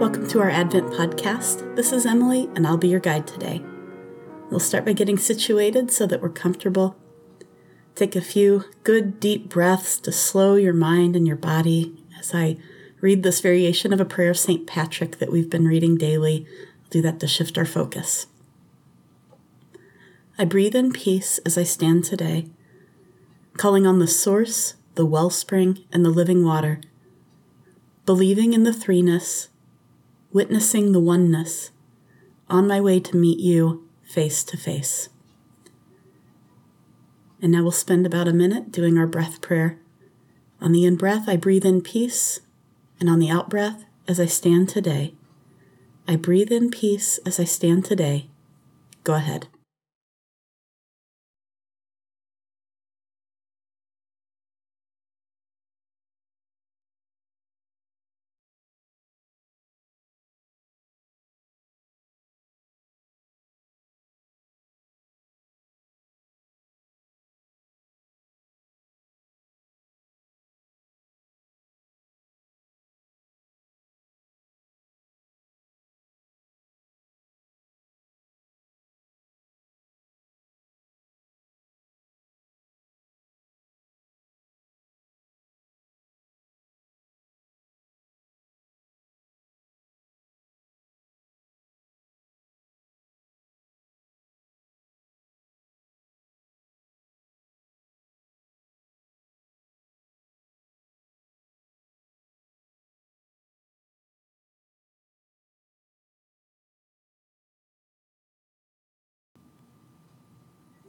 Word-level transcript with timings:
Welcome 0.00 0.26
to 0.28 0.40
our 0.40 0.50
Advent 0.50 0.92
podcast. 0.92 1.76
This 1.76 1.92
is 1.92 2.04
Emily, 2.04 2.50
and 2.56 2.66
I'll 2.66 2.76
be 2.76 2.88
your 2.88 2.98
guide 2.98 3.28
today. 3.28 3.62
We'll 4.50 4.58
start 4.58 4.84
by 4.84 4.94
getting 4.94 5.16
situated 5.16 5.92
so 5.92 6.06
that 6.06 6.20
we're 6.20 6.28
comfortable. 6.28 6.96
Take 7.94 8.16
a 8.16 8.20
few 8.20 8.64
good 8.82 9.20
deep 9.20 9.48
breaths 9.48 9.98
to 10.00 10.10
slow 10.10 10.56
your 10.56 10.74
mind 10.74 11.14
and 11.14 11.28
your 11.28 11.36
body 11.36 11.94
as 12.18 12.34
I 12.34 12.56
read 13.00 13.22
this 13.22 13.40
variation 13.40 13.92
of 13.92 14.00
a 14.00 14.04
prayer 14.04 14.30
of 14.30 14.38
St. 14.38 14.66
Patrick 14.66 15.18
that 15.18 15.30
we've 15.30 15.50
been 15.50 15.68
reading 15.68 15.96
daily. 15.96 16.46
I'll 16.82 16.90
do 16.90 17.02
that 17.02 17.20
to 17.20 17.28
shift 17.28 17.56
our 17.56 17.64
focus. 17.64 18.26
I 20.38 20.44
breathe 20.44 20.74
in 20.74 20.92
peace 20.92 21.38
as 21.46 21.56
I 21.56 21.62
stand 21.62 22.04
today, 22.04 22.46
calling 23.56 23.86
on 23.86 23.98
the 23.98 24.06
source, 24.06 24.74
the 24.94 25.06
wellspring, 25.06 25.84
and 25.92 26.04
the 26.04 26.10
living 26.10 26.44
water, 26.44 26.80
believing 28.04 28.52
in 28.52 28.64
the 28.64 28.70
threeness 28.70 29.48
witnessing 30.34 30.90
the 30.90 31.00
oneness, 31.00 31.70
on 32.50 32.66
my 32.66 32.80
way 32.80 32.98
to 32.98 33.16
meet 33.16 33.38
you 33.38 33.88
face 34.02 34.42
to 34.42 34.56
face. 34.56 35.08
And 37.40 37.52
now 37.52 37.62
we'll 37.62 37.70
spend 37.70 38.04
about 38.04 38.26
a 38.26 38.32
minute 38.32 38.72
doing 38.72 38.98
our 38.98 39.06
breath 39.06 39.40
prayer. 39.40 39.78
On 40.60 40.72
the 40.72 40.84
in 40.84 40.96
breath, 40.96 41.28
I 41.28 41.36
breathe 41.36 41.64
in 41.64 41.82
peace, 41.82 42.40
and 42.98 43.08
on 43.08 43.20
the 43.20 43.30
out 43.30 43.48
breath, 43.48 43.84
as 44.08 44.18
I 44.18 44.26
stand 44.26 44.68
today, 44.68 45.14
I 46.08 46.16
breathe 46.16 46.50
in 46.50 46.70
peace 46.70 47.18
as 47.24 47.38
I 47.38 47.44
stand 47.44 47.84
today. 47.84 48.26
Go 49.04 49.14
ahead. 49.14 49.46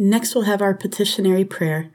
Next, 0.00 0.34
we'll 0.34 0.44
have 0.44 0.62
our 0.62 0.74
petitionary 0.74 1.44
prayer, 1.44 1.90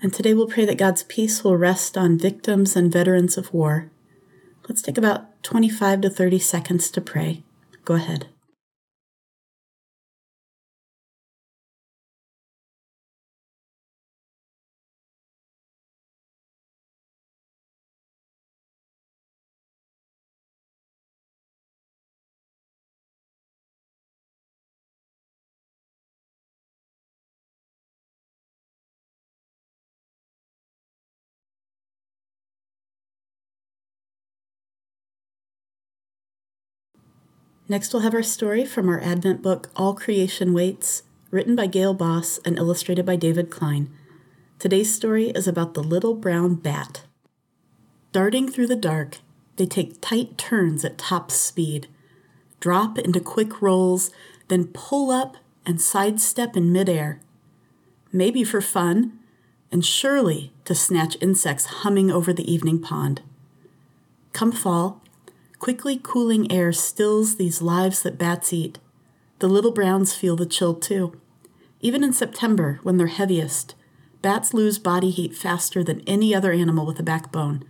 and 0.00 0.14
today 0.14 0.32
we'll 0.32 0.46
pray 0.46 0.64
that 0.64 0.78
God's 0.78 1.02
peace 1.02 1.44
will 1.44 1.58
rest 1.58 1.98
on 1.98 2.18
victims 2.18 2.74
and 2.74 2.90
veterans 2.90 3.36
of 3.36 3.52
war. 3.52 3.90
Let's 4.66 4.80
take 4.80 4.96
about 4.96 5.42
25 5.42 6.00
to 6.00 6.10
30 6.10 6.38
seconds 6.38 6.90
to 6.90 7.02
pray. 7.02 7.42
Go 7.84 7.94
ahead. 7.96 8.28
Next, 37.66 37.92
we'll 37.94 38.02
have 38.02 38.14
our 38.14 38.22
story 38.22 38.66
from 38.66 38.90
our 38.90 39.00
Advent 39.00 39.40
book, 39.40 39.70
All 39.74 39.94
Creation 39.94 40.52
Waits, 40.52 41.02
written 41.30 41.56
by 41.56 41.66
Gayle 41.66 41.94
Boss 41.94 42.38
and 42.44 42.58
illustrated 42.58 43.06
by 43.06 43.16
David 43.16 43.50
Klein. 43.50 43.90
Today's 44.58 44.94
story 44.94 45.30
is 45.30 45.48
about 45.48 45.72
the 45.72 45.82
little 45.82 46.14
brown 46.14 46.56
bat. 46.56 47.04
Darting 48.12 48.50
through 48.50 48.66
the 48.66 48.76
dark, 48.76 49.18
they 49.56 49.64
take 49.64 50.02
tight 50.02 50.36
turns 50.36 50.84
at 50.84 50.98
top 50.98 51.30
speed, 51.30 51.88
drop 52.60 52.98
into 52.98 53.18
quick 53.18 53.62
rolls, 53.62 54.10
then 54.48 54.66
pull 54.66 55.10
up 55.10 55.38
and 55.64 55.80
sidestep 55.80 56.58
in 56.58 56.70
midair. 56.70 57.18
Maybe 58.12 58.44
for 58.44 58.60
fun, 58.60 59.18
and 59.72 59.84
surely 59.84 60.52
to 60.66 60.74
snatch 60.74 61.16
insects 61.22 61.64
humming 61.64 62.10
over 62.10 62.32
the 62.34 62.50
evening 62.52 62.80
pond. 62.80 63.22
Come 64.34 64.52
fall, 64.52 65.00
Quickly 65.64 65.98
cooling 66.02 66.52
air 66.52 66.74
stills 66.74 67.36
these 67.36 67.62
lives 67.62 68.02
that 68.02 68.18
bats 68.18 68.52
eat. 68.52 68.78
The 69.38 69.48
little 69.48 69.72
browns 69.72 70.12
feel 70.12 70.36
the 70.36 70.44
chill 70.44 70.74
too. 70.74 71.18
Even 71.80 72.04
in 72.04 72.12
September, 72.12 72.80
when 72.82 72.98
they're 72.98 73.06
heaviest, 73.06 73.74
bats 74.20 74.52
lose 74.52 74.78
body 74.78 75.08
heat 75.08 75.34
faster 75.34 75.82
than 75.82 76.02
any 76.06 76.34
other 76.34 76.52
animal 76.52 76.84
with 76.84 77.00
a 77.00 77.02
backbone. 77.02 77.64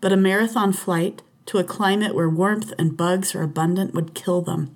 But 0.00 0.12
a 0.12 0.16
marathon 0.16 0.72
flight 0.72 1.22
to 1.46 1.58
a 1.58 1.64
climate 1.64 2.14
where 2.14 2.30
warmth 2.30 2.72
and 2.78 2.96
bugs 2.96 3.34
are 3.34 3.42
abundant 3.42 3.94
would 3.94 4.14
kill 4.14 4.40
them. 4.40 4.72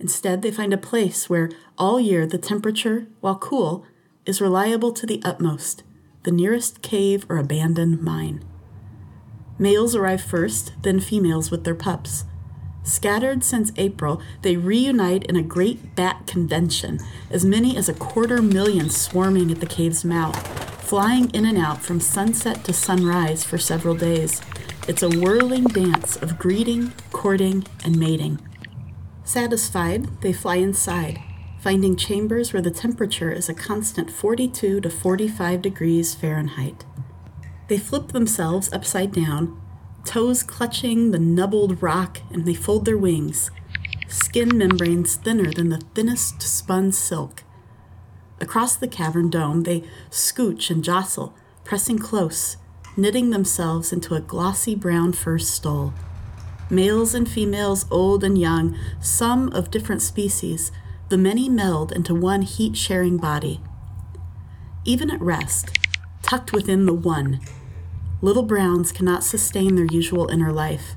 Instead, 0.00 0.42
they 0.42 0.50
find 0.50 0.72
a 0.72 0.76
place 0.76 1.30
where 1.30 1.52
all 1.78 2.00
year 2.00 2.26
the 2.26 2.38
temperature, 2.38 3.06
while 3.20 3.38
cool, 3.38 3.86
is 4.24 4.40
reliable 4.40 4.90
to 4.90 5.06
the 5.06 5.22
utmost 5.24 5.84
the 6.24 6.32
nearest 6.32 6.82
cave 6.82 7.24
or 7.28 7.36
abandoned 7.36 8.02
mine. 8.02 8.42
Males 9.58 9.94
arrive 9.94 10.20
first, 10.20 10.72
then 10.82 11.00
females 11.00 11.50
with 11.50 11.64
their 11.64 11.74
pups. 11.74 12.24
Scattered 12.86 13.42
since 13.42 13.72
April, 13.76 14.22
they 14.42 14.56
reunite 14.56 15.24
in 15.24 15.34
a 15.34 15.42
great 15.42 15.96
bat 15.96 16.26
convention, 16.26 17.00
as 17.30 17.44
many 17.44 17.76
as 17.76 17.88
a 17.88 17.94
quarter 17.94 18.40
million 18.40 18.88
swarming 18.90 19.50
at 19.50 19.58
the 19.58 19.66
cave's 19.66 20.04
mouth, 20.04 20.36
flying 20.84 21.28
in 21.30 21.44
and 21.44 21.58
out 21.58 21.82
from 21.82 21.98
sunset 21.98 22.62
to 22.64 22.72
sunrise 22.72 23.42
for 23.42 23.58
several 23.58 23.96
days. 23.96 24.40
It's 24.86 25.02
a 25.02 25.08
whirling 25.08 25.64
dance 25.64 26.14
of 26.14 26.38
greeting, 26.38 26.92
courting, 27.10 27.64
and 27.84 27.98
mating. 27.98 28.38
Satisfied, 29.24 30.20
they 30.20 30.32
fly 30.32 30.56
inside, 30.56 31.18
finding 31.58 31.96
chambers 31.96 32.52
where 32.52 32.62
the 32.62 32.70
temperature 32.70 33.32
is 33.32 33.48
a 33.48 33.54
constant 33.54 34.12
42 34.12 34.80
to 34.80 34.88
45 34.88 35.60
degrees 35.60 36.14
Fahrenheit. 36.14 36.85
They 37.68 37.78
flip 37.78 38.08
themselves 38.08 38.72
upside 38.72 39.12
down, 39.12 39.60
toes 40.04 40.42
clutching 40.42 41.10
the 41.10 41.18
nubbled 41.18 41.82
rock, 41.82 42.20
and 42.30 42.46
they 42.46 42.54
fold 42.54 42.84
their 42.84 42.98
wings, 42.98 43.50
skin 44.08 44.56
membranes 44.56 45.16
thinner 45.16 45.52
than 45.52 45.70
the 45.70 45.82
thinnest 45.94 46.40
spun 46.42 46.92
silk. 46.92 47.42
Across 48.40 48.76
the 48.76 48.88
cavern 48.88 49.30
dome, 49.30 49.62
they 49.62 49.82
scooch 50.10 50.70
and 50.70 50.84
jostle, 50.84 51.34
pressing 51.64 51.98
close, 51.98 52.56
knitting 52.96 53.30
themselves 53.30 53.92
into 53.92 54.14
a 54.14 54.20
glossy 54.20 54.74
brown 54.74 55.12
fur 55.12 55.38
stole. 55.38 55.92
Males 56.70 57.14
and 57.14 57.28
females, 57.28 57.86
old 57.90 58.22
and 58.22 58.38
young, 58.38 58.76
some 59.00 59.48
of 59.52 59.70
different 59.70 60.02
species, 60.02 60.70
the 61.08 61.18
many 61.18 61.48
meld 61.48 61.92
into 61.92 62.14
one 62.14 62.42
heat 62.42 62.76
sharing 62.76 63.16
body. 63.16 63.60
Even 64.84 65.10
at 65.10 65.20
rest, 65.20 65.70
tucked 66.26 66.52
within 66.52 66.86
the 66.86 66.94
one, 66.94 67.40
Little 68.22 68.42
browns 68.42 68.92
cannot 68.92 69.22
sustain 69.22 69.76
their 69.76 69.84
usual 69.84 70.28
inner 70.30 70.50
life. 70.50 70.96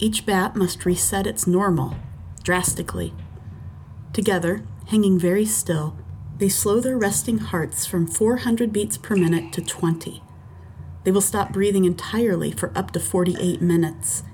Each 0.00 0.26
bat 0.26 0.56
must 0.56 0.84
reset 0.84 1.26
its 1.26 1.46
normal, 1.46 1.94
drastically. 2.42 3.14
Together, 4.12 4.64
hanging 4.88 5.18
very 5.18 5.46
still, 5.46 5.96
they 6.38 6.48
slow 6.48 6.80
their 6.80 6.98
resting 6.98 7.38
hearts 7.38 7.86
from 7.86 8.08
400 8.08 8.72
beats 8.72 8.98
per 8.98 9.14
minute 9.14 9.52
to 9.52 9.62
20. 9.62 10.20
They 11.04 11.10
will 11.12 11.20
stop 11.20 11.52
breathing 11.52 11.84
entirely 11.84 12.50
for 12.50 12.76
up 12.76 12.90
to 12.90 13.00
48 13.00 13.62
minutes. 13.62 14.24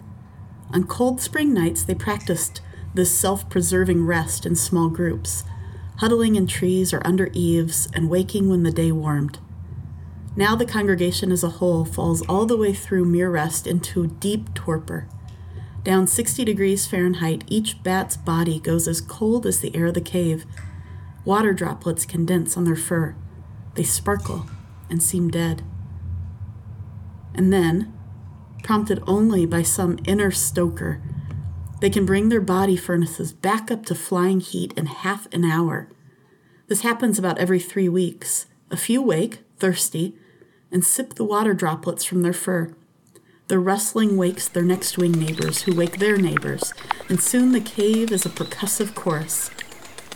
On 0.73 0.85
cold 0.85 1.20
spring 1.20 1.53
nights, 1.53 1.82
they 1.82 1.94
practiced 1.94 2.62
this 2.94 3.17
self 3.17 3.50
preserving 3.50 4.06
rest 4.06 4.47
in 4.47 4.56
small 4.56 4.88
groups, 4.88 5.44
huddling 5.99 6.37
in 6.37 6.47
trees 6.47 6.94
or 6.94 7.06
under 7.06 7.29
eaves 7.35 7.87
and 7.93 8.09
waking 8.09 8.49
when 8.49 8.62
the 8.62 8.73
day 8.73 8.91
warmed. 8.91 9.38
Now 10.38 10.55
the 10.55 10.64
congregation 10.64 11.32
as 11.32 11.43
a 11.43 11.49
whole 11.49 11.85
falls 11.85 12.23
all 12.29 12.46
the 12.46 12.56
way 12.56 12.73
through 12.73 13.06
mere 13.06 13.29
rest 13.29 13.67
into 13.67 14.06
deep 14.06 14.55
torpor. 14.55 15.08
Down 15.82 16.06
60 16.06 16.44
degrees 16.44 16.87
Fahrenheit, 16.87 17.43
each 17.49 17.82
bat's 17.82 18.17
body 18.17 18.61
goes 18.61 18.87
as 18.87 19.00
cold 19.00 19.46
as 19.46 19.58
the 19.58 19.75
air 19.75 19.87
of 19.87 19.94
the 19.94 20.00
cave. 20.00 20.46
Water 21.25 21.52
droplets 21.52 22.06
condense 22.06 22.56
on 22.56 22.62
their 22.62 22.76
fur. 22.76 23.17
They 23.75 23.82
sparkle 23.82 24.46
and 24.88 25.02
seem 25.02 25.29
dead. 25.29 25.64
And 27.34 27.52
then, 27.52 27.93
prompted 28.62 29.02
only 29.08 29.44
by 29.44 29.62
some 29.62 29.99
inner 30.05 30.31
stoker, 30.31 31.02
they 31.81 31.91
can 31.91 32.06
bring 32.06 32.29
their 32.29 32.41
body 32.41 32.76
furnaces 32.76 33.32
back 33.32 33.73
up 33.73 33.84
to 33.87 33.94
flying 33.96 34.38
heat 34.38 34.73
in 34.75 34.87
half 34.87 35.26
an 35.32 35.44
hour. 35.44 35.88
This 36.69 36.82
happens 36.82 37.19
about 37.19 37.38
every 37.38 37.58
three 37.58 37.88
weeks. 37.88 38.46
A 38.70 38.76
few 38.76 39.02
wake, 39.02 39.41
thirsty, 39.58 40.14
and 40.70 40.85
sip 40.85 41.15
the 41.15 41.25
water 41.25 41.55
droplets 41.55 42.05
from 42.05 42.23
their 42.23 42.32
fur. 42.32 42.75
The 43.49 43.59
rustling 43.59 44.17
wakes 44.17 44.47
their 44.49 44.62
next 44.62 44.99
wing 44.99 45.12
neighbors, 45.12 45.62
who 45.62 45.75
wake 45.75 45.99
their 45.99 46.19
neighbors, 46.19 46.75
and 47.09 47.20
soon 47.20 47.53
the 47.53 47.61
cave 47.61 48.12
is 48.12 48.26
a 48.26 48.31
percussive 48.31 48.94
chorus. 48.94 49.50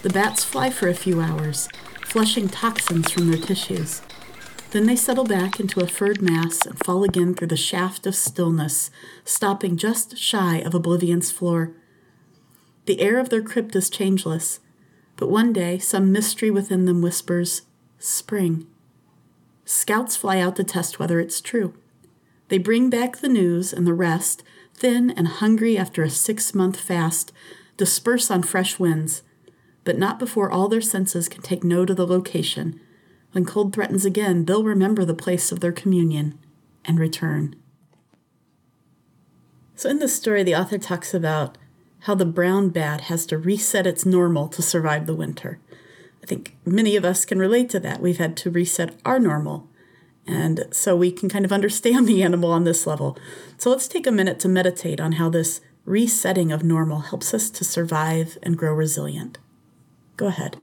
The 0.02 0.10
bats 0.10 0.44
fly 0.44 0.70
for 0.70 0.88
a 0.88 0.94
few 0.94 1.20
hours, 1.20 1.68
flushing 2.04 2.48
toxins 2.48 3.10
from 3.10 3.30
their 3.30 3.40
tissues. 3.40 4.02
Then 4.72 4.86
they 4.86 4.96
settle 4.96 5.24
back 5.24 5.60
into 5.60 5.80
a 5.80 5.86
furred 5.86 6.20
mass 6.20 6.66
and 6.66 6.78
fall 6.84 7.04
again 7.04 7.34
through 7.34 7.48
the 7.48 7.56
shaft 7.56 8.06
of 8.06 8.14
stillness, 8.14 8.90
stopping 9.24 9.76
just 9.76 10.18
shy 10.18 10.56
of 10.56 10.74
oblivion's 10.74 11.30
floor. 11.30 11.72
The 12.86 13.00
air 13.00 13.18
of 13.18 13.28
their 13.28 13.42
crypt 13.42 13.76
is 13.76 13.88
changeless, 13.88 14.60
but 15.16 15.30
one 15.30 15.52
day 15.52 15.78
some 15.78 16.10
mystery 16.10 16.50
within 16.50 16.84
them 16.84 17.00
whispers, 17.00 17.62
Spring. 17.98 18.66
Scouts 19.72 20.16
fly 20.16 20.38
out 20.38 20.56
to 20.56 20.64
test 20.64 20.98
whether 20.98 21.18
it's 21.18 21.40
true. 21.40 21.72
They 22.48 22.58
bring 22.58 22.90
back 22.90 23.16
the 23.16 23.28
news, 23.28 23.72
and 23.72 23.86
the 23.86 23.94
rest, 23.94 24.42
thin 24.74 25.08
and 25.08 25.26
hungry 25.26 25.78
after 25.78 26.02
a 26.02 26.10
six 26.10 26.54
month 26.54 26.78
fast, 26.78 27.32
disperse 27.78 28.30
on 28.30 28.42
fresh 28.42 28.78
winds, 28.78 29.22
but 29.84 29.96
not 29.96 30.18
before 30.18 30.50
all 30.50 30.68
their 30.68 30.82
senses 30.82 31.26
can 31.26 31.40
take 31.40 31.64
note 31.64 31.88
of 31.88 31.96
the 31.96 32.06
location. 32.06 32.78
When 33.32 33.46
cold 33.46 33.72
threatens 33.72 34.04
again, 34.04 34.44
they'll 34.44 34.62
remember 34.62 35.06
the 35.06 35.14
place 35.14 35.50
of 35.50 35.60
their 35.60 35.72
communion 35.72 36.38
and 36.84 37.00
return. 37.00 37.56
So, 39.74 39.88
in 39.88 40.00
this 40.00 40.14
story, 40.14 40.42
the 40.42 40.54
author 40.54 40.76
talks 40.76 41.14
about 41.14 41.56
how 42.00 42.14
the 42.14 42.26
brown 42.26 42.68
bat 42.68 43.02
has 43.02 43.24
to 43.24 43.38
reset 43.38 43.86
its 43.86 44.04
normal 44.04 44.48
to 44.48 44.60
survive 44.60 45.06
the 45.06 45.14
winter. 45.14 45.60
I 46.22 46.26
think 46.26 46.56
many 46.64 46.96
of 46.96 47.04
us 47.04 47.24
can 47.24 47.38
relate 47.38 47.68
to 47.70 47.80
that. 47.80 48.00
We've 48.00 48.18
had 48.18 48.36
to 48.38 48.50
reset 48.50 48.94
our 49.04 49.18
normal. 49.18 49.68
And 50.26 50.66
so 50.70 50.94
we 50.94 51.10
can 51.10 51.28
kind 51.28 51.44
of 51.44 51.52
understand 51.52 52.06
the 52.08 52.22
animal 52.22 52.52
on 52.52 52.64
this 52.64 52.86
level. 52.86 53.18
So 53.58 53.70
let's 53.70 53.88
take 53.88 54.06
a 54.06 54.12
minute 54.12 54.38
to 54.40 54.48
meditate 54.48 55.00
on 55.00 55.12
how 55.12 55.28
this 55.28 55.60
resetting 55.84 56.52
of 56.52 56.62
normal 56.62 57.00
helps 57.00 57.34
us 57.34 57.50
to 57.50 57.64
survive 57.64 58.38
and 58.42 58.56
grow 58.56 58.72
resilient. 58.72 59.38
Go 60.16 60.28
ahead. 60.28 60.61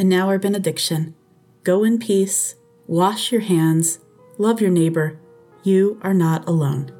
And 0.00 0.08
now 0.08 0.28
our 0.28 0.38
benediction 0.38 1.14
Go 1.62 1.84
in 1.84 1.98
peace, 1.98 2.54
wash 2.86 3.30
your 3.30 3.42
hands, 3.42 3.98
love 4.38 4.58
your 4.58 4.70
neighbor. 4.70 5.20
You 5.62 6.00
are 6.00 6.14
not 6.14 6.48
alone. 6.48 6.90